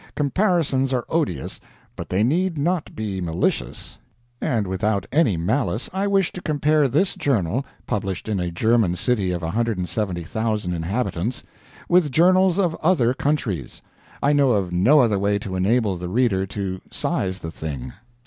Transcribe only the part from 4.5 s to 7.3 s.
without any malice I wish to compare this